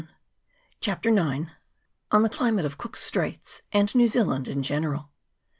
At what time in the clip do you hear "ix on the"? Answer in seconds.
1.15-2.27